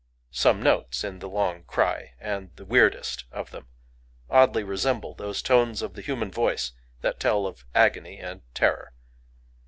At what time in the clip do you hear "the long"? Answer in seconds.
1.19-1.63